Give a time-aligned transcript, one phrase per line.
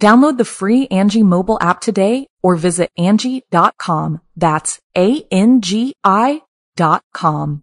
[0.00, 4.20] Download the free Angie mobile app today or visit Angie.com.
[4.36, 6.42] That's A-N-G-I
[6.76, 7.62] dot com.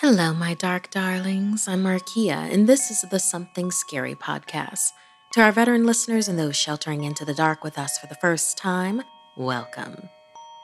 [0.00, 1.68] Hello, my dark darlings.
[1.68, 4.90] I'm Markia, and this is the Something Scary podcast.
[5.32, 8.58] To our veteran listeners and those sheltering into the dark with us for the first
[8.58, 9.02] time,
[9.36, 10.08] welcome.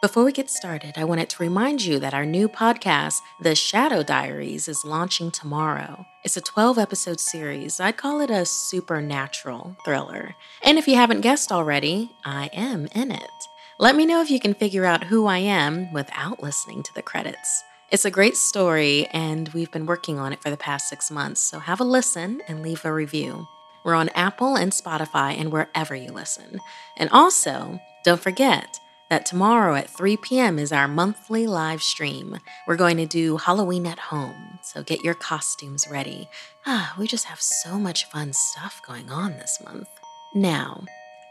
[0.04, 4.02] Before we get started, I wanted to remind you that our new podcast, The Shadow
[4.02, 6.04] Diaries, is launching tomorrow.
[6.24, 7.80] It's a 12 episode series.
[7.80, 10.34] I'd call it a supernatural thriller.
[10.62, 13.30] And if you haven't guessed already, I am in it.
[13.78, 17.00] Let me know if you can figure out who I am without listening to the
[17.00, 17.64] credits.
[17.90, 21.40] It's a great story, and we've been working on it for the past six months,
[21.40, 23.48] so have a listen and leave a review.
[23.86, 26.60] We're on Apple and Spotify and wherever you listen.
[26.98, 30.58] And also, don't forget, that tomorrow at 3 p.m.
[30.58, 32.38] is our monthly live stream.
[32.66, 36.28] We're going to do Halloween at home, so get your costumes ready.
[36.66, 39.88] Ah, we just have so much fun stuff going on this month.
[40.34, 40.84] Now,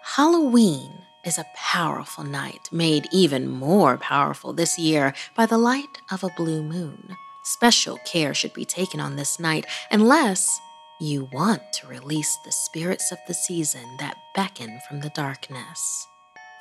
[0.04, 0.92] Halloween
[1.26, 6.34] is a powerful night, made even more powerful this year by the light of a
[6.36, 7.16] blue moon.
[7.44, 10.60] Special care should be taken on this night unless
[11.00, 16.08] you want to release the spirits of the season that beckon from the darkness.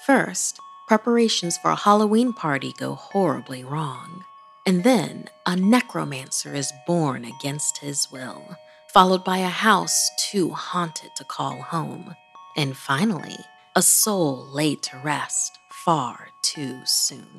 [0.07, 0.59] First,
[0.93, 4.23] preparations for a Halloween party go horribly wrong.
[4.67, 8.59] And then a necromancer is born against his will,
[8.93, 12.15] followed by a house too haunted to call home.
[12.59, 13.39] And finally,
[13.75, 17.39] a soul laid to rest far too soon.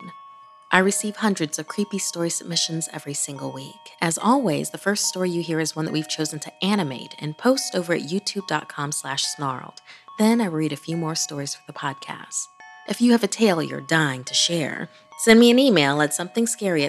[0.72, 3.92] I receive hundreds of creepy story submissions every single week.
[4.02, 7.38] As always, the first story you hear is one that we've chosen to animate and
[7.38, 9.80] post over at youtube.com slash snarled.
[10.18, 12.47] Then I read a few more stories for the podcast.
[12.88, 14.89] If you have a tale you're dying to share,
[15.19, 16.83] send me an email at somethingscary.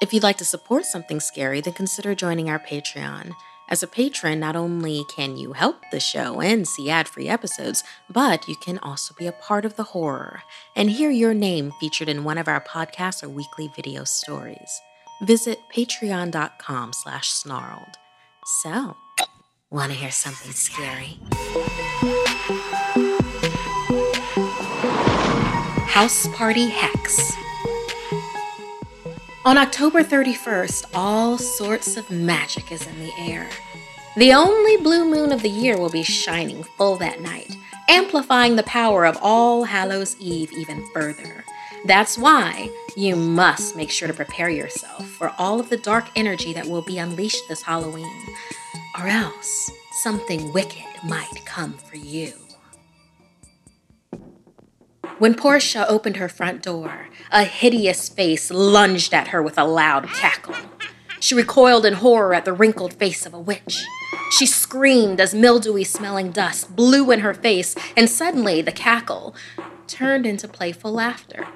[0.00, 3.32] If you'd like to support Something Scary, then consider joining our Patreon.
[3.68, 7.84] As a patron, not only can you help the show and see ad free episodes,
[8.08, 10.42] but you can also be a part of the horror
[10.74, 14.80] and hear your name featured in one of our podcasts or weekly video stories.
[15.22, 17.96] Visit patreon.com slash snarled.
[18.62, 18.96] So,
[19.70, 21.18] want to hear something scary?
[26.00, 27.30] House Party Hex.
[29.44, 33.46] On October 31st, all sorts of magic is in the air.
[34.16, 37.54] The only blue moon of the year will be shining full that night,
[37.86, 41.44] amplifying the power of All Hallows Eve even further.
[41.84, 46.54] That's why you must make sure to prepare yourself for all of the dark energy
[46.54, 48.26] that will be unleashed this Halloween,
[48.98, 49.70] or else
[50.02, 52.39] something wicked might come for you.
[55.20, 60.08] When Portia opened her front door, a hideous face lunged at her with a loud
[60.08, 60.54] cackle.
[61.20, 63.84] She recoiled in horror at the wrinkled face of a witch.
[64.30, 69.34] She screamed as mildewy smelling dust blew in her face, and suddenly the cackle
[69.86, 71.46] turned into playful laughter.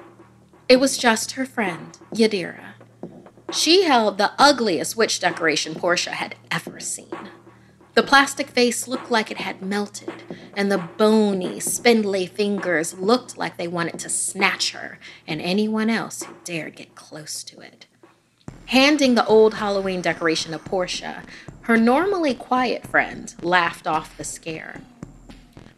[0.69, 2.75] It was just her friend, Yadira.
[3.51, 7.31] She held the ugliest witch decoration Portia had ever seen.
[7.95, 10.21] The plastic face looked like it had melted,
[10.55, 16.23] and the bony, spindly fingers looked like they wanted to snatch her and anyone else
[16.23, 17.85] who dared get close to it.
[18.67, 21.23] Handing the old Halloween decoration to Portia,
[21.61, 24.81] her normally quiet friend laughed off the scare.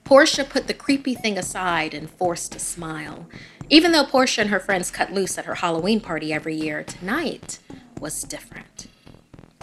[0.03, 3.27] Portia put the creepy thing aside and forced a smile.
[3.69, 7.59] Even though Portia and her friends cut loose at her Halloween party every year, tonight
[7.99, 8.86] was different.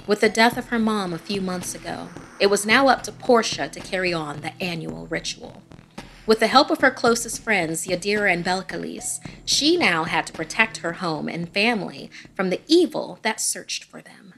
[0.06, 2.08] With the death of her mom a few months ago,
[2.38, 5.62] it was now up to Portia to carry on the annual ritual.
[6.26, 10.78] With the help of her closest friends, Yadira and Belcalis, she now had to protect
[10.78, 14.34] her home and family from the evil that searched for them.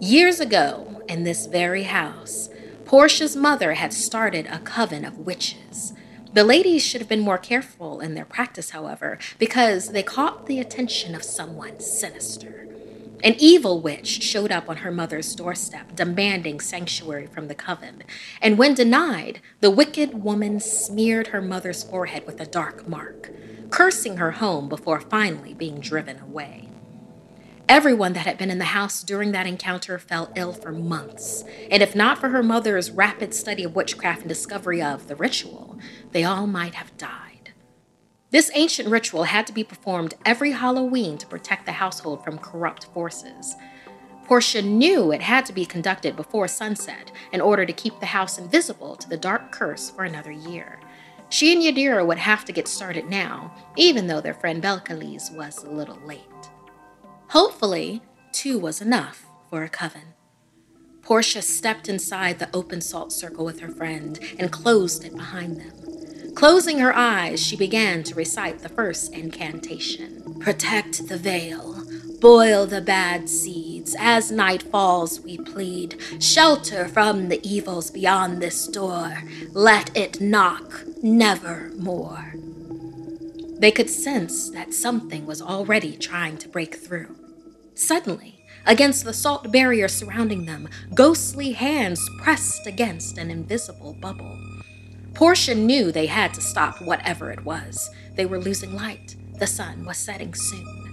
[0.00, 2.50] Years ago, in this very house,
[2.84, 5.94] Portia's mother had started a coven of witches.
[6.34, 10.60] The ladies should have been more careful in their practice, however, because they caught the
[10.60, 12.65] attention of someone sinister.
[13.24, 18.02] An evil witch showed up on her mother's doorstep, demanding sanctuary from the coven.
[18.42, 23.30] And when denied, the wicked woman smeared her mother's forehead with a dark mark,
[23.70, 26.68] cursing her home before finally being driven away.
[27.68, 31.82] Everyone that had been in the house during that encounter fell ill for months, and
[31.82, 35.78] if not for her mother's rapid study of witchcraft and discovery of the ritual,
[36.12, 37.25] they all might have died.
[38.36, 42.84] This ancient ritual had to be performed every Halloween to protect the household from corrupt
[42.92, 43.54] forces.
[44.26, 48.36] Portia knew it had to be conducted before sunset in order to keep the house
[48.36, 50.78] invisible to the dark curse for another year.
[51.30, 55.64] She and Yadira would have to get started now, even though their friend Belcalis was
[55.64, 56.20] a little late.
[57.28, 58.02] Hopefully,
[58.32, 60.12] two was enough for a coven.
[61.00, 65.95] Portia stepped inside the open salt circle with her friend and closed it behind them.
[66.36, 71.82] Closing her eyes, she began to recite the first incantation Protect the veil,
[72.20, 73.96] boil the bad seeds.
[73.98, 75.98] As night falls, we plead.
[76.20, 79.22] Shelter from the evils beyond this door.
[79.52, 82.34] Let it knock never more.
[83.58, 87.16] They could sense that something was already trying to break through.
[87.74, 94.55] Suddenly, against the salt barrier surrounding them, ghostly hands pressed against an invisible bubble.
[95.16, 97.88] Portia knew they had to stop whatever it was.
[98.16, 99.16] They were losing light.
[99.38, 100.92] The sun was setting soon.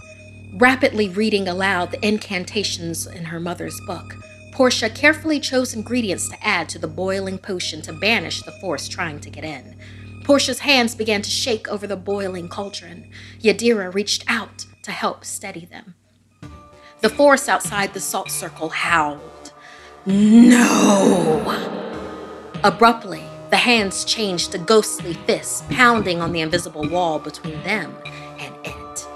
[0.55, 4.15] Rapidly reading aloud the incantations in her mother's book,
[4.53, 9.19] Portia carefully chose ingredients to add to the boiling potion to banish the force trying
[9.19, 9.75] to get in.
[10.23, 13.11] Portia's hands began to shake over the boiling cauldron.
[13.41, 15.95] Yadira reached out to help steady them.
[17.01, 19.51] The force outside the salt circle howled.
[20.05, 21.41] No!
[22.63, 27.95] Abruptly, the hands changed to ghostly fists pounding on the invisible wall between them
[28.39, 29.07] and it.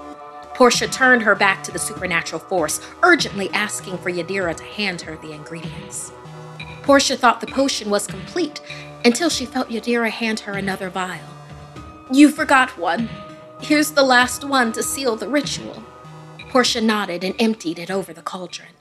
[0.54, 5.16] Portia turned her back to the supernatural force, urgently asking for Yadira to hand her
[5.16, 6.12] the ingredients.
[6.84, 8.60] Portia thought the potion was complete
[9.04, 11.34] until she felt Yadira hand her another vial.
[12.12, 13.08] You forgot one.
[13.60, 15.82] Here's the last one to seal the ritual.
[16.50, 18.77] Portia nodded and emptied it over the cauldron.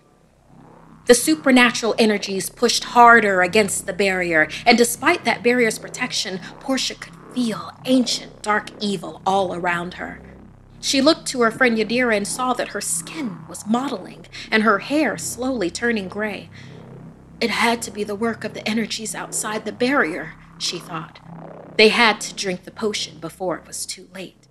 [1.08, 7.14] The supernatural energies pushed harder against the barrier, and despite that barrier's protection, Portia could
[7.34, 10.20] feel ancient dark evil all around her.
[10.82, 14.80] She looked to her friend Yadira and saw that her skin was mottling and her
[14.80, 16.50] hair slowly turning gray.
[17.40, 21.20] It had to be the work of the energies outside the barrier, she thought.
[21.78, 24.48] They had to drink the potion before it was too late.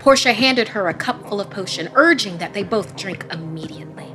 [0.00, 4.13] Portia handed her a cupful of potion, urging that they both drink immediately.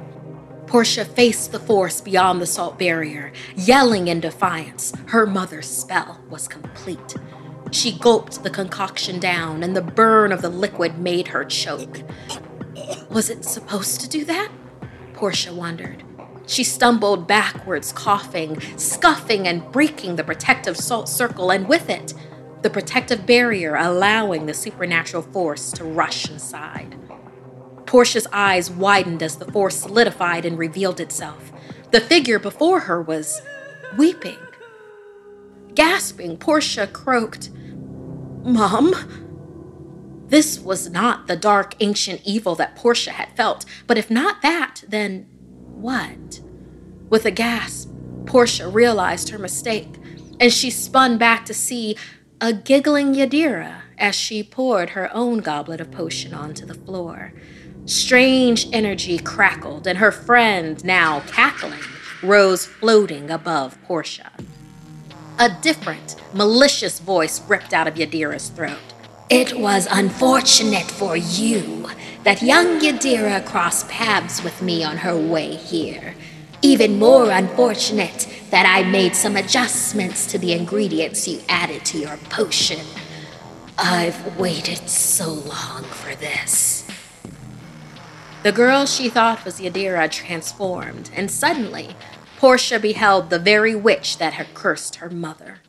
[0.70, 4.94] Portia faced the force beyond the salt barrier, yelling in defiance.
[5.08, 7.16] Her mother's spell was complete.
[7.72, 12.02] She gulped the concoction down, and the burn of the liquid made her choke.
[13.10, 14.52] Was it supposed to do that?
[15.14, 16.04] Portia wondered.
[16.46, 22.14] She stumbled backwards, coughing, scuffing, and breaking the protective salt circle, and with it,
[22.62, 26.96] the protective barrier allowing the supernatural force to rush inside.
[27.90, 31.52] Portia's eyes widened as the force solidified and revealed itself.
[31.90, 33.42] The figure before her was
[33.98, 34.38] weeping.
[35.74, 37.50] Gasping, Portia croaked,
[38.44, 38.94] Mom?
[40.28, 44.84] This was not the dark ancient evil that Portia had felt, but if not that,
[44.88, 45.26] then
[45.66, 46.42] what?
[47.10, 47.90] With a gasp,
[48.28, 49.96] Portia realized her mistake,
[50.40, 51.98] and she spun back to see
[52.40, 57.34] a giggling Yadira as she poured her own goblet of potion onto the floor.
[57.90, 61.82] Strange energy crackled, and her friend, now cackling,
[62.22, 64.32] rose floating above Portia.
[65.40, 68.78] A different, malicious voice ripped out of Yadira's throat.
[69.32, 71.90] It was unfortunate for you
[72.24, 76.14] that young Yadira crossed paths with me on her way here.
[76.62, 82.18] Even more unfortunate that I made some adjustments to the ingredients you added to your
[82.30, 82.86] potion.
[83.80, 86.79] I've waited so long for this.
[88.42, 91.98] The girl she thought was Yadira transformed, and suddenly,
[92.38, 95.60] Portia beheld the very witch that had cursed her mother.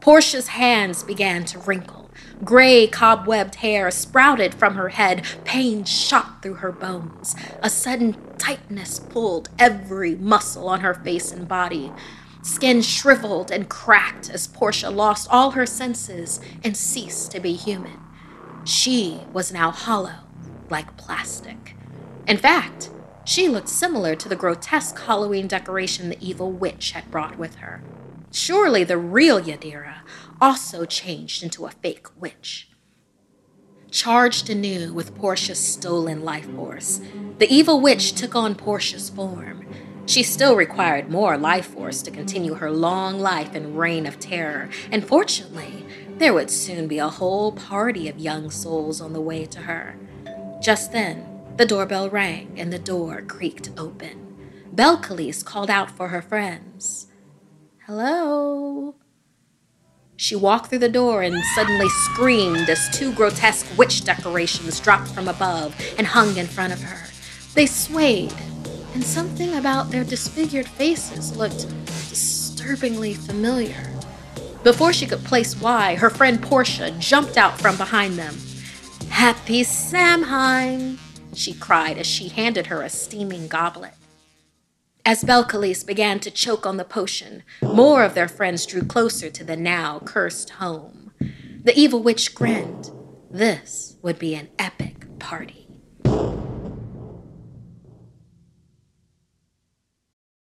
[0.00, 2.10] Portia's hands began to wrinkle.
[2.42, 5.24] Gray, cobwebbed hair sprouted from her head.
[5.44, 7.36] Pain shot through her bones.
[7.62, 11.92] A sudden tightness pulled every muscle on her face and body.
[12.42, 18.00] Skin shriveled and cracked as Portia lost all her senses and ceased to be human.
[18.64, 20.24] She was now hollow,
[20.68, 21.76] like plastic.
[22.30, 22.90] In fact,
[23.24, 27.82] she looked similar to the grotesque Halloween decoration the evil witch had brought with her.
[28.30, 30.02] Surely the real Yadira
[30.40, 32.68] also changed into a fake witch.
[33.90, 37.00] Charged anew with Portia's stolen life force,
[37.38, 39.66] the evil witch took on Portia's form.
[40.06, 44.68] She still required more life force to continue her long life and reign of terror,
[44.92, 45.84] and fortunately,
[46.18, 49.96] there would soon be a whole party of young souls on the way to her.
[50.62, 54.36] Just then, the doorbell rang and the door creaked open.
[54.74, 57.08] Belcalis called out for her friends.
[57.86, 58.94] Hello?
[60.16, 65.28] She walked through the door and suddenly screamed as two grotesque witch decorations dropped from
[65.28, 67.08] above and hung in front of her.
[67.54, 68.34] They swayed,
[68.94, 73.90] and something about their disfigured faces looked disturbingly familiar.
[74.62, 78.36] Before she could place why, her friend Portia jumped out from behind them.
[79.08, 80.98] Happy Samhain,
[81.34, 83.94] she cried as she handed her a steaming goblet.
[85.04, 89.44] As Belcalis began to choke on the potion, more of their friends drew closer to
[89.44, 91.12] the now cursed home.
[91.64, 92.90] The evil witch grinned.
[93.30, 95.68] This would be an epic party.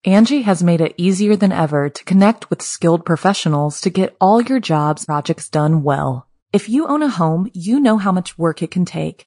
[0.04, 4.40] Angie has made it easier than ever to connect with skilled professionals to get all
[4.40, 6.26] your jobs projects done well.
[6.52, 9.26] If you own a home, you know how much work it can take,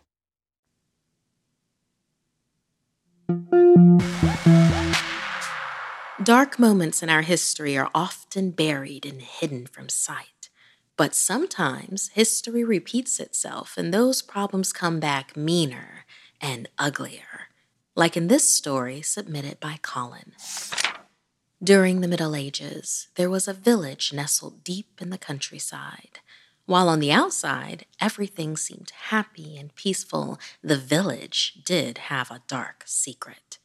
[6.23, 10.49] Dark moments in our history are often buried and hidden from sight.
[10.95, 16.05] But sometimes history repeats itself and those problems come back meaner
[16.39, 17.49] and uglier,
[17.95, 20.33] like in this story submitted by Colin.
[21.63, 26.19] During the Middle Ages, there was a village nestled deep in the countryside.
[26.71, 32.83] While on the outside, everything seemed happy and peaceful, the village did have a dark
[32.85, 33.57] secret.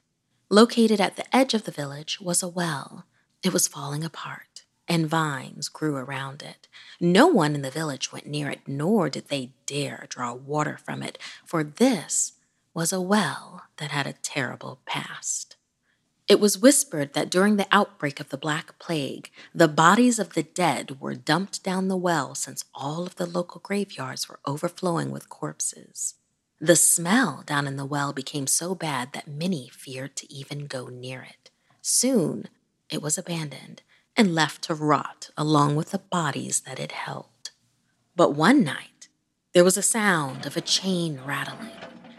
[0.50, 3.06] Located at the edge of the village was a well.
[3.44, 6.66] It was falling apart and vines grew around it.
[6.98, 11.00] No one in the village went near it, nor did they dare draw water from
[11.00, 12.32] it, for this
[12.74, 15.54] was a well that had a terrible past.
[16.28, 20.42] It was whispered that during the outbreak of the Black Plague, the bodies of the
[20.42, 25.28] dead were dumped down the well since all of the local graveyards were overflowing with
[25.28, 26.14] corpses.
[26.60, 30.88] The smell down in the well became so bad that many feared to even go
[30.88, 31.50] near it.
[31.80, 32.48] Soon,
[32.90, 33.82] it was abandoned,
[34.16, 37.50] and left to rot along with the bodies that it held.
[38.16, 39.08] But one night,
[39.52, 41.70] there was a sound of a chain rattling,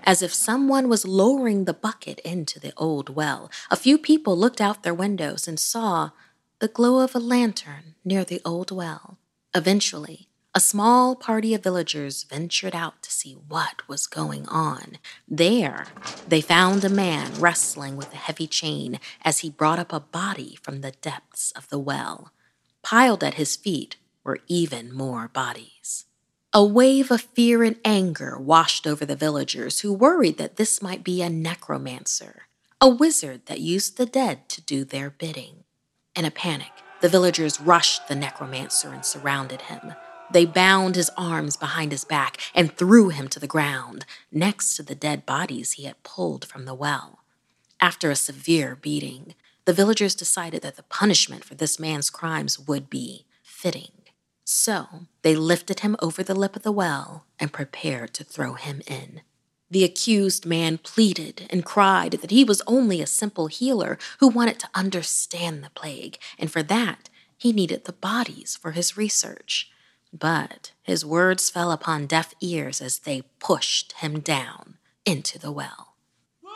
[0.08, 3.52] as if someone was lowering the bucket into the old well.
[3.70, 6.12] A few people looked out their windows and saw
[6.60, 9.18] the glow of a lantern near the old well.
[9.54, 14.98] Eventually, a small party of villagers ventured out to see what was going on.
[15.28, 15.88] There,
[16.26, 20.58] they found a man wrestling with a heavy chain as he brought up a body
[20.64, 22.32] from the depths of the well.
[22.82, 26.06] Piled at his feet were even more bodies.
[26.54, 31.04] A wave of fear and anger washed over the villagers who worried that this might
[31.04, 32.44] be a necromancer,
[32.80, 35.66] a wizard that used the dead to do their bidding.
[36.16, 39.94] In a panic, the villagers rushed the necromancer and surrounded him.
[40.32, 44.84] They bound his arms behind his back and threw him to the ground, next to
[44.84, 47.20] the dead bodies he had pulled from the well.
[47.82, 49.36] After a severe beating,
[49.66, 53.92] the villagers decided that the punishment for this man's crimes would be fitting.
[54.50, 54.88] So
[55.24, 59.20] they lifted him over the lip of the well and prepared to throw him in.
[59.70, 64.58] The accused man pleaded and cried that he was only a simple healer who wanted
[64.60, 69.70] to understand the plague, and for that he needed the bodies for his research.
[70.14, 75.96] But his words fell upon deaf ears as they pushed him down into the well.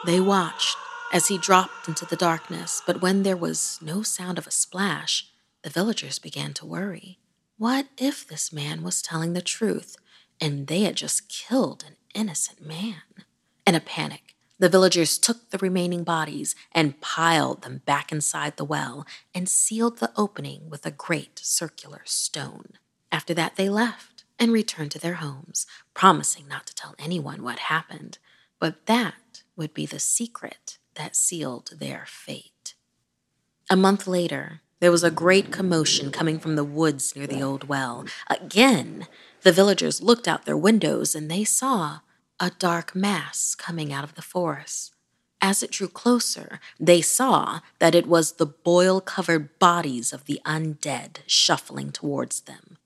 [0.05, 0.77] They watched
[1.11, 5.27] as he dropped into the darkness, but when there was no sound of a splash,
[5.61, 7.17] the villagers began to worry.
[7.61, 9.95] What if this man was telling the truth
[10.39, 13.03] and they had just killed an innocent man?
[13.67, 18.65] In a panic, the villagers took the remaining bodies and piled them back inside the
[18.65, 22.79] well and sealed the opening with a great circular stone.
[23.11, 27.59] After that, they left and returned to their homes, promising not to tell anyone what
[27.59, 28.17] happened.
[28.57, 32.73] But that would be the secret that sealed their fate.
[33.69, 37.69] A month later, there was a great commotion coming from the woods near the old
[37.69, 38.05] well.
[38.29, 39.07] Again,
[39.43, 41.99] the villagers looked out their windows and they saw
[42.39, 44.93] a dark mass coming out of the forest.
[45.39, 50.41] As it drew closer, they saw that it was the boil covered bodies of the
[50.45, 52.77] undead shuffling towards them.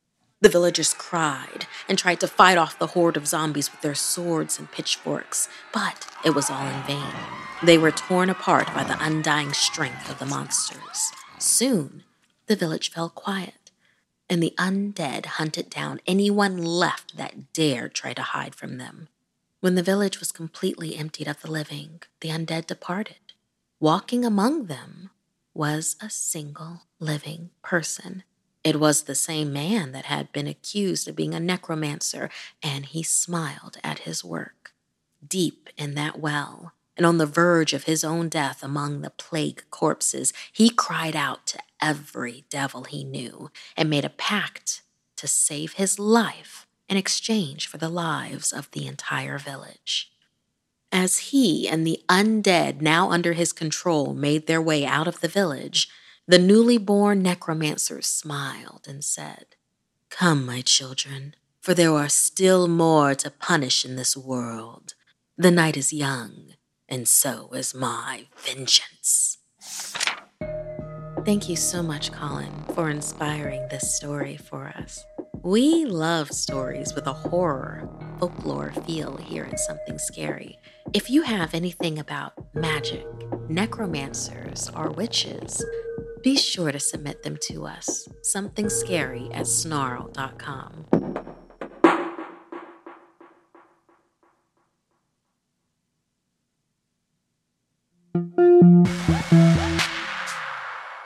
[0.42, 4.60] The villagers cried and tried to fight off the horde of zombies with their swords
[4.60, 7.14] and pitchforks, but it was all in vain.
[7.64, 11.12] They were torn apart by the undying strength of the monsters.
[11.40, 12.04] Soon,
[12.48, 13.72] the village fell quiet,
[14.30, 19.08] and the undead hunted down anyone left that dared try to hide from them.
[19.60, 23.34] When the village was completely emptied of the living, the undead departed.
[23.80, 25.10] Walking among them
[25.54, 28.24] was a single living person
[28.66, 32.32] it was the same man that had been accused of being a necromancer,
[32.64, 34.74] and he smiled at his work.
[35.26, 39.64] Deep in that well, and on the verge of his own death among the plague
[39.70, 44.82] corpses, he cried out to every devil he knew and made a pact
[45.18, 50.12] to save his life in exchange for the lives of the entire village.
[50.92, 55.28] As he and the undead now under his control made their way out of the
[55.28, 55.90] village,
[56.28, 59.56] the newly born necromancer smiled and said,
[60.10, 64.94] Come, my children, for there are still more to punish in this world.
[65.38, 66.55] The night is young,
[66.90, 69.38] and so is my vengeance.
[71.26, 75.04] Thank you so much, Colin, for inspiring this story for us.
[75.42, 80.58] We love stories with a horror, folklore feel here in Something Scary.
[80.94, 83.06] If you have anything about magic,
[83.50, 85.64] necromancers, or witches,
[86.24, 88.08] be sure to submit them to us.
[88.24, 90.86] Something scary at snarl.com.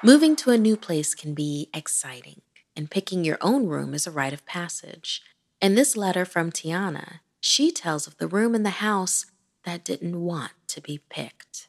[0.04, 2.41] Moving to a new place can be exciting,
[2.76, 5.24] and picking your own room is a rite of passage.
[5.60, 9.26] In this letter from Tiana, she tells of the room in the house
[9.63, 11.67] that didn't want to be picked.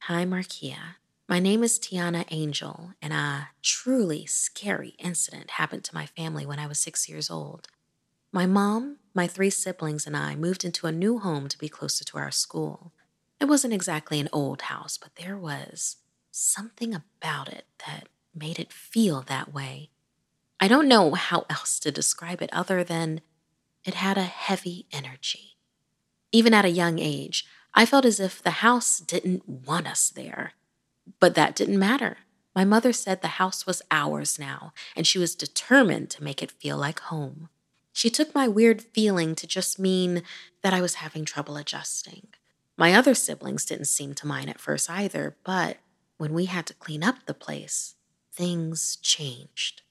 [0.00, 0.96] Hi, Markia.
[1.28, 6.58] My name is Tiana Angel, and a truly scary incident happened to my family when
[6.58, 7.68] I was six years old.
[8.32, 12.04] My mom, my three siblings, and I moved into a new home to be closer
[12.04, 12.92] to our school.
[13.40, 15.96] It wasn't exactly an old house, but there was
[16.30, 19.90] something about it that made it feel that way.
[20.58, 23.20] I don't know how else to describe it other than
[23.84, 25.56] it had a heavy energy.
[26.32, 30.52] Even at a young age, I felt as if the house didn't want us there.
[31.20, 32.18] But that didn't matter.
[32.54, 36.50] My mother said the house was ours now, and she was determined to make it
[36.50, 37.50] feel like home.
[37.92, 40.22] She took my weird feeling to just mean
[40.62, 42.28] that I was having trouble adjusting.
[42.78, 45.78] My other siblings didn't seem to mind at first either, but
[46.18, 47.94] when we had to clean up the place,
[48.32, 49.82] things changed.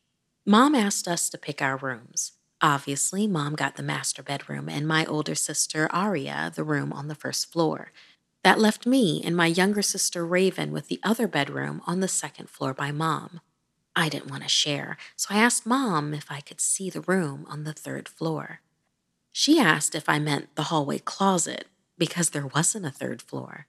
[0.45, 2.33] Mom asked us to pick our rooms.
[2.61, 7.15] Obviously, mom got the master bedroom, and my older sister, Aria, the room on the
[7.15, 7.91] first floor.
[8.43, 12.49] That left me and my younger sister Raven with the other bedroom on the second
[12.49, 13.41] floor by mom.
[13.95, 17.45] I didn't want to share, so I asked mom if I could see the room
[17.49, 18.59] on the third floor.
[19.31, 21.67] She asked if I meant the hallway closet
[21.97, 23.67] because there wasn't a third floor.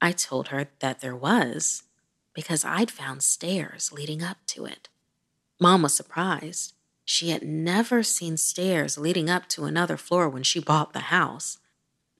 [0.00, 1.84] I told her that there was
[2.34, 4.88] because I'd found stairs leading up to it.
[5.60, 6.74] Mom was surprised.
[7.04, 11.58] She had never seen stairs leading up to another floor when she bought the house.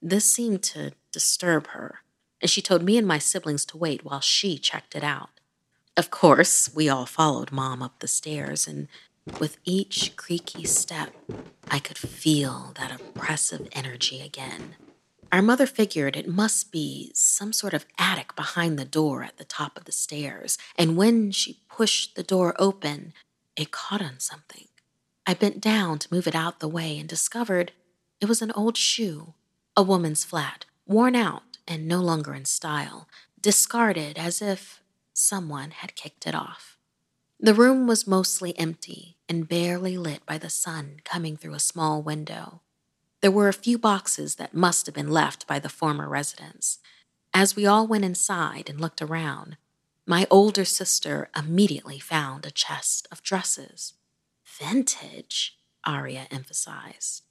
[0.01, 2.01] This seemed to disturb her,
[2.41, 5.29] and she told me and my siblings to wait while she checked it out.
[5.97, 8.87] Of course, we all followed Mom up the stairs, and
[9.39, 11.13] with each creaky step,
[11.69, 14.75] I could feel that oppressive energy again.
[15.35, 19.43] Our mother figured it must be some sort of attic behind the door at the
[19.43, 23.11] top of the stairs, and when she pushed the door open,
[23.57, 24.69] it caught on something.
[25.27, 27.73] I bent down to move it out the way and discovered
[28.21, 29.33] it was an old shoe
[29.75, 33.09] A woman's flat, worn out and no longer in style,
[33.41, 34.79] discarded as if
[35.13, 36.77] someone had kicked it off.
[37.41, 42.01] The room was mostly empty and barely lit by the sun coming through a small
[42.01, 42.61] window.
[43.25, 46.77] There were a few boxes that must have been left by the former residents.
[47.33, 49.57] As we all went inside and looked around,
[50.05, 53.93] my older sister immediately found a chest of dresses.
[54.45, 57.23] Vintage, Aria emphasized.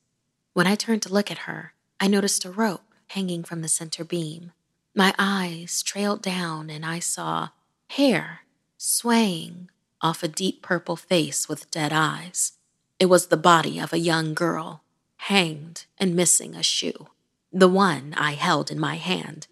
[0.52, 4.02] When I turned to look at her, I noticed a rope hanging from the center
[4.02, 4.50] beam.
[4.96, 7.50] My eyes trailed down and I saw
[7.90, 8.40] hair
[8.76, 12.54] swaying off a deep purple face with dead eyes.
[12.98, 14.83] It was the body of a young girl,
[15.16, 17.08] hanged and missing a shoe,
[17.52, 19.46] the one I held in my hand.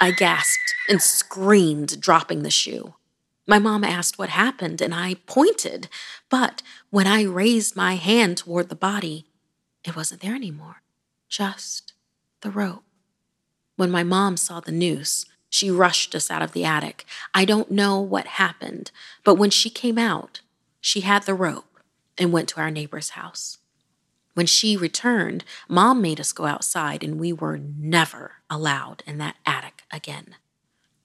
[0.00, 2.94] I gasped and screamed, dropping the shoe.
[3.46, 5.88] My mom asked what happened, and I pointed,
[6.30, 9.26] but when I raised my hand toward the body,
[9.84, 10.82] it wasn't there anymore,
[11.28, 11.92] just
[12.40, 12.84] the rope.
[13.76, 17.04] When my mom saw the noose, she rushed us out of the attic.
[17.32, 18.90] I don't know what happened,
[19.24, 20.40] but when she came out,
[20.80, 21.78] she had the rope
[22.18, 23.58] and went to our neighbor's house.
[24.34, 29.36] When she returned, mom made us go outside, and we were never allowed in that
[29.46, 30.36] attic again.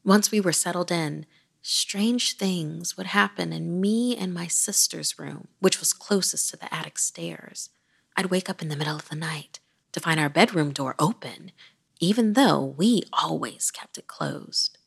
[0.04, 1.26] Once we were settled in,
[1.62, 6.74] strange things would happen in me and my sister's room, which was closest to the
[6.74, 7.70] attic stairs.
[8.18, 9.60] I'd wake up in the middle of the night
[9.92, 11.52] to find our bedroom door open
[12.00, 14.78] even though we always kept it closed.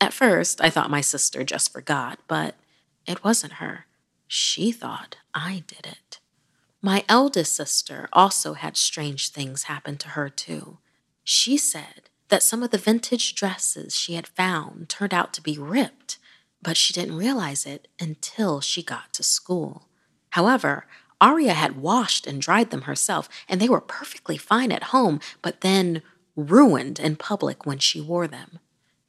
[0.00, 2.54] At first, I thought my sister just forgot, but
[3.06, 3.86] it wasn't her.
[4.26, 6.17] She thought I did it.
[6.80, 10.78] My eldest sister also had strange things happen to her, too.
[11.24, 15.58] She said that some of the vintage dresses she had found turned out to be
[15.58, 16.18] ripped,
[16.62, 19.88] but she didn't realize it until she got to school.
[20.30, 20.86] However,
[21.20, 25.62] Aria had washed and dried them herself, and they were perfectly fine at home, but
[25.62, 26.02] then
[26.36, 28.60] ruined in public when she wore them.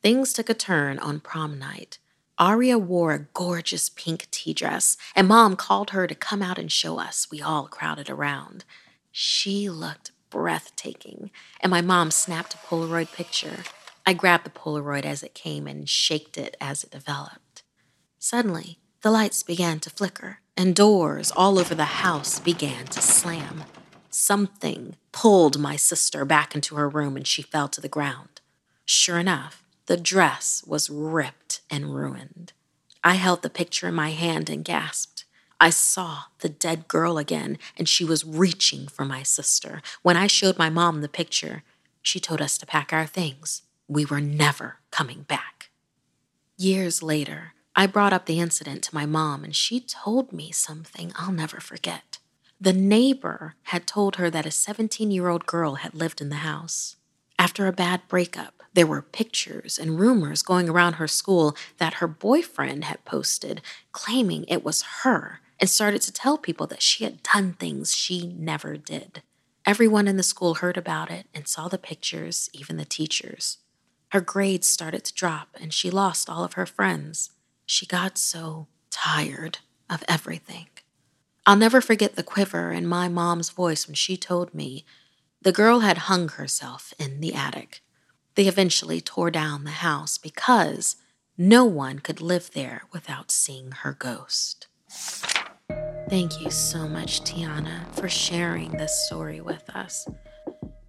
[0.01, 1.99] Things took a turn on prom night.
[2.39, 6.71] Aria wore a gorgeous pink tea dress, and mom called her to come out and
[6.71, 7.27] show us.
[7.29, 8.63] We all crowded around.
[9.11, 13.63] She looked breathtaking, and my mom snapped a Polaroid picture.
[14.05, 17.63] I grabbed the Polaroid as it came and shaked it as it developed.
[18.19, 23.65] Suddenly, the lights began to flicker, and doors all over the house began to slam.
[24.09, 28.41] Something pulled my sister back into her room and she fell to the ground.
[28.85, 32.53] Sure enough, the dress was ripped and ruined.
[33.03, 35.25] I held the picture in my hand and gasped.
[35.59, 39.81] I saw the dead girl again, and she was reaching for my sister.
[40.03, 41.63] When I showed my mom the picture,
[42.03, 43.63] she told us to pack our things.
[43.87, 45.71] We were never coming back.
[46.55, 51.13] Years later, I brought up the incident to my mom, and she told me something
[51.15, 52.19] I'll never forget.
[52.61, 56.45] The neighbor had told her that a 17 year old girl had lived in the
[56.45, 56.97] house.
[57.39, 62.07] After a bad breakup, there were pictures and rumors going around her school that her
[62.07, 63.59] boyfriend had posted,
[63.91, 68.27] claiming it was her, and started to tell people that she had done things she
[68.37, 69.21] never did.
[69.65, 73.57] Everyone in the school heard about it and saw the pictures, even the teachers.
[74.13, 77.31] Her grades started to drop and she lost all of her friends.
[77.65, 79.57] She got so tired
[79.89, 80.67] of everything.
[81.45, 84.85] I'll never forget the quiver in my mom's voice when she told me
[85.41, 87.81] the girl had hung herself in the attic.
[88.35, 90.95] They eventually tore down the house because
[91.37, 94.67] no one could live there without seeing her ghost.
[96.09, 100.07] Thank you so much, Tiana, for sharing this story with us.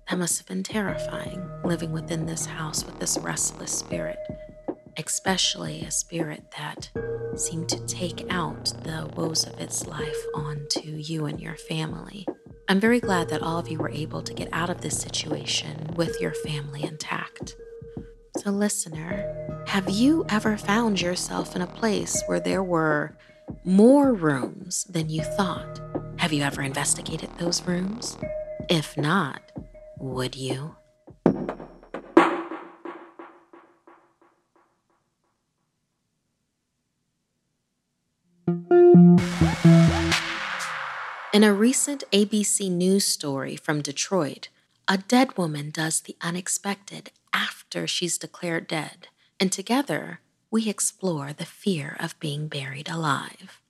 [0.09, 4.19] That must have been terrifying living within this house with this restless spirit
[5.01, 6.91] especially a spirit that
[7.37, 12.27] seemed to take out the woes of its life onto you and your family.
[12.71, 15.93] I'm very glad that all of you were able to get out of this situation
[15.97, 17.57] with your family intact.
[18.37, 23.19] So, listener, have you ever found yourself in a place where there were
[23.65, 25.81] more rooms than you thought?
[26.19, 28.17] Have you ever investigated those rooms?
[28.69, 29.51] If not,
[29.99, 30.77] would you?
[41.33, 44.49] In a recent ABC News story from Detroit,
[44.89, 49.07] a dead woman does the unexpected after she's declared dead,
[49.39, 50.19] and together
[50.51, 53.61] we explore the fear of being buried alive.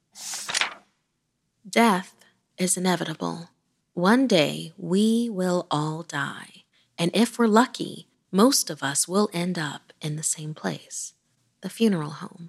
[1.69, 2.25] Death
[2.57, 3.51] is inevitable.
[3.93, 6.65] One day we will all die,
[6.97, 11.13] and if we're lucky, most of us will end up in the same place
[11.61, 12.49] the funeral home.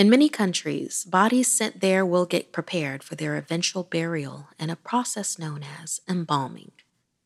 [0.00, 4.74] In many countries, bodies sent there will get prepared for their eventual burial in a
[4.74, 6.72] process known as embalming.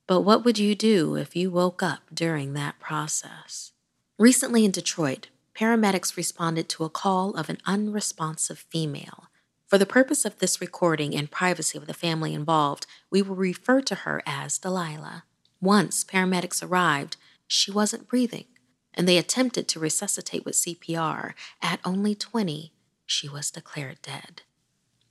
[0.09, 3.71] But what would you do if you woke up during that process?
[4.19, 9.29] Recently in Detroit, paramedics responded to a call of an unresponsive female.
[9.69, 13.83] For the purpose of this recording and privacy of the family involved, we will refer
[13.83, 15.23] to her as Delilah.
[15.61, 18.47] Once paramedics arrived, she wasn't breathing,
[18.95, 21.35] and they attempted to resuscitate with CPR.
[21.61, 22.73] At only 20,
[23.07, 24.43] she was declared dead.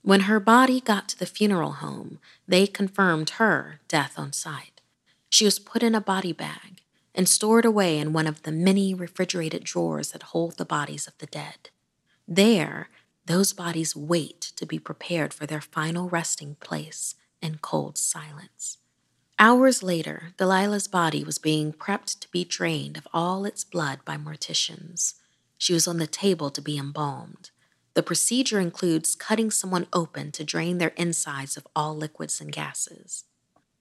[0.02, 4.80] When her body got to the funeral home, they confirmed her death on site.
[5.30, 6.82] She was put in a body bag
[7.14, 11.16] and stored away in one of the many refrigerated drawers that hold the bodies of
[11.18, 11.70] the dead.
[12.26, 12.88] There,
[13.26, 18.78] those bodies wait to be prepared for their final resting place in cold silence.
[19.46, 24.16] Hours later, Delilah's body was being prepped to be drained of all its blood by
[24.16, 25.16] morticians.
[25.58, 27.50] She was on the table to be embalmed.
[27.92, 33.24] The procedure includes cutting someone open to drain their insides of all liquids and gases.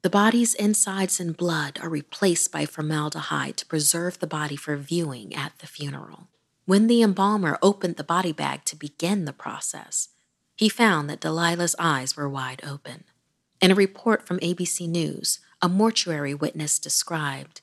[0.01, 5.33] The body's insides and blood are replaced by formaldehyde to preserve the body for viewing
[5.33, 6.27] at the funeral.
[6.65, 10.09] When the embalmer opened the body bag to begin the process,
[10.57, 13.05] he found that Delilah's eyes were wide open.
[13.63, 17.61] In a report from ABC News, a mortuary witness described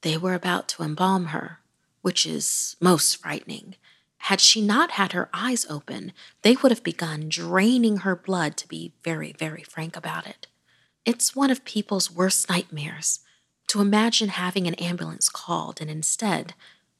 [0.00, 1.58] they were about to embalm her,
[2.00, 3.74] which is most frightening.
[4.24, 8.66] Had she not had her eyes open, they would have begun draining her blood, to
[8.66, 10.46] be very, very frank about it.
[11.04, 13.20] It's one of people's worst nightmares
[13.66, 16.54] to imagine having an ambulance called and instead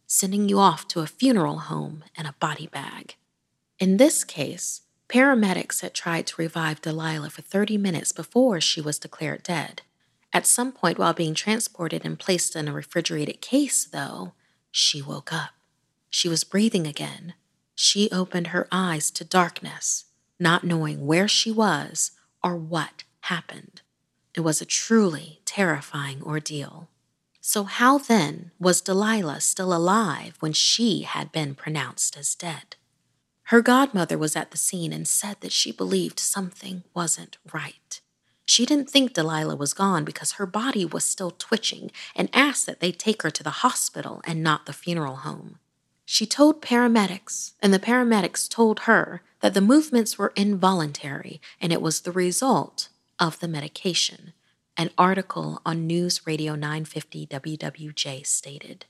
[0.07, 3.15] sending you off to a funeral home in a body bag.
[3.79, 8.99] In this case, Paramedics had tried to revive Delilah for 30 minutes before she was
[8.99, 9.81] declared dead.
[10.33, 14.33] At some point while being transported and placed in a refrigerated case, though,
[14.71, 15.51] she woke up.
[16.09, 17.35] She was breathing again.
[17.75, 20.05] She opened her eyes to darkness,
[20.39, 22.13] not knowing where she was
[22.43, 23.83] or what happened.
[24.35, 26.89] It was a truly terrifying ordeal.
[27.41, 32.77] So, how then was Delilah still alive when she had been pronounced as dead?
[33.45, 38.01] Her godmother was at the scene and said that she believed something wasn't right.
[38.51, 42.81] She didn't think Delilah was gone because her body was still twitching and asked that
[42.81, 45.61] they take her to the hospital and not the funeral home.
[46.05, 51.81] She told paramedics, and the paramedics told her that the movements were involuntary and it
[51.81, 52.89] was the result
[53.21, 54.33] of the medication.
[54.77, 58.85] An article on News Radio 950 WWJ stated.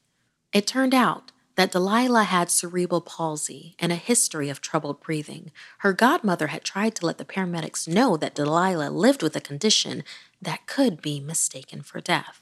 [0.55, 5.51] It turned out that Delilah had cerebral palsy and a history of troubled breathing.
[5.81, 10.03] Her godmother had tried to let the paramedics know that Delilah lived with a condition
[10.41, 12.41] that could be mistaken for death.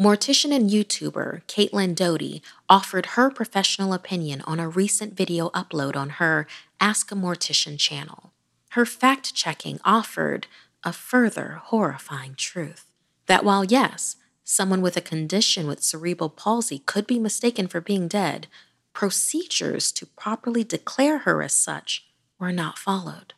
[0.00, 6.08] Mortician and YouTuber Caitlin Doughty offered her professional opinion on a recent video upload on
[6.16, 6.46] her
[6.80, 8.32] Ask a Mortician channel.
[8.70, 10.46] Her fact checking offered
[10.82, 12.86] a further horrifying truth
[13.26, 18.08] that while, yes, Someone with a condition with cerebral palsy could be mistaken for being
[18.08, 18.46] dead.
[18.92, 22.06] Procedures to properly declare her as such
[22.38, 23.32] were not followed.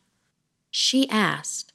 [0.69, 1.73] She asked,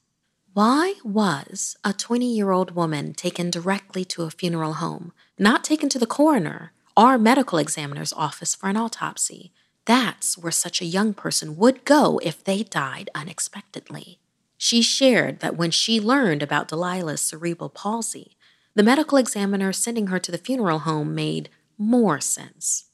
[0.54, 5.88] Why was a 20 year old woman taken directly to a funeral home, not taken
[5.90, 9.54] to the coroner or medical examiner's office for an autopsy?
[9.86, 14.20] That's where such a young person would go if they died unexpectedly.
[14.58, 18.38] She shared that when she learned about Delilah's cerebral palsy,
[18.74, 22.86] the medical examiner sending her to the funeral home made more sense.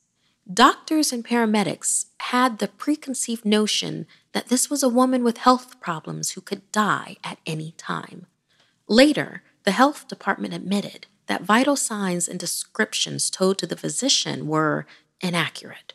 [0.52, 6.32] Doctors and paramedics had the preconceived notion that this was a woman with health problems
[6.32, 8.28] who could die at any time.
[8.88, 14.86] Later, the health department admitted that vital signs and descriptions told to the physician were
[15.20, 15.94] inaccurate.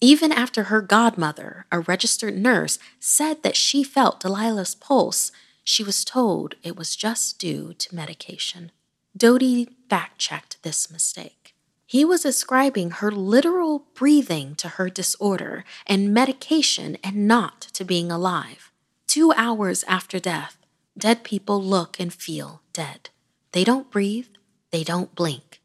[0.00, 6.04] Even after her godmother, a registered nurse, said that she felt Delilah's pulse, she was
[6.04, 8.70] told it was just due to medication.
[9.16, 11.54] Doughty fact checked this mistake.
[11.86, 18.10] He was ascribing her literal breathing to her disorder and medication and not to being
[18.10, 18.72] alive.
[19.06, 20.56] Two hours after death,
[20.98, 23.10] dead people look and feel dead.
[23.52, 24.26] They don't breathe,
[24.72, 25.60] they don't blink.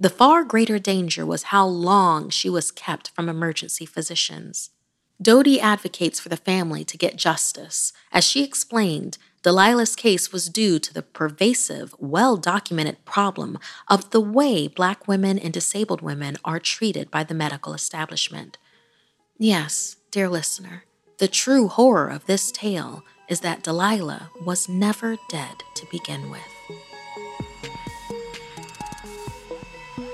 [0.00, 4.70] The far greater danger was how long she was kept from emergency physicians.
[5.20, 7.92] Doughty advocates for the family to get justice.
[8.10, 14.20] As she explained, Delilah's case was due to the pervasive, well documented problem of the
[14.20, 18.56] way Black women and disabled women are treated by the medical establishment.
[19.36, 20.84] Yes, dear listener,
[21.18, 26.53] the true horror of this tale is that Delilah was never dead to begin with.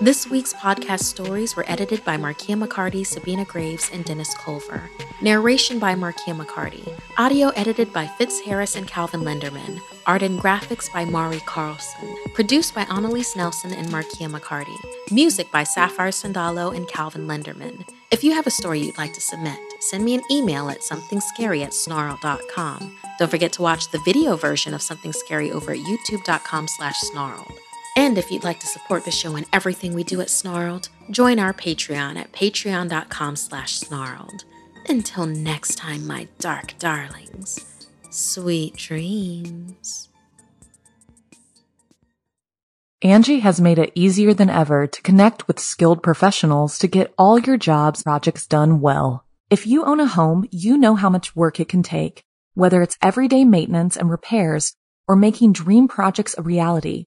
[0.02, 4.88] This week's podcast stories were edited by Markia McCarty, Sabina Graves, and Dennis Culver.
[5.20, 6.90] Narration by Markia McCarty.
[7.18, 9.78] Audio edited by Fitz Harris and Calvin Lenderman.
[10.06, 12.16] Art and graphics by Mari Carlson.
[12.32, 14.74] Produced by Annalise Nelson and Markia McCarty.
[15.12, 17.86] Music by Sapphire Sandalo and Calvin Lenderman.
[18.10, 21.62] If you have a story you'd like to submit, send me an email at somethingscary
[21.62, 22.96] at snarl.com.
[23.18, 27.52] Don't forget to watch the video version of Something Scary over at youtube.com slash snarled.
[27.96, 31.38] And if you'd like to support the show and everything we do at Snarled, join
[31.38, 34.44] our Patreon at patreon.com slash snarled.
[34.88, 37.64] Until next time, my dark darlings,
[38.11, 40.09] sweet dreams.
[43.03, 47.38] Angie has made it easier than ever to connect with skilled professionals to get all
[47.38, 49.24] your jobs projects done well.
[49.48, 52.22] If you own a home, you know how much work it can take,
[52.55, 54.74] whether it's everyday maintenance and repairs
[55.09, 57.07] or making dream projects a reality.